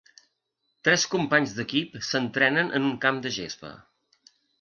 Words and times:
Tres 0.87 1.03
companys 1.15 1.53
d'equip 1.57 1.99
s'entrenen 2.07 2.73
en 2.79 2.87
un 2.93 2.97
camp 3.05 3.21
de 3.27 3.33
gespa. 3.37 3.71